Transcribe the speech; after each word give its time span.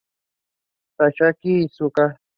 Takashi 0.97 1.49
Iizuka 1.57 2.03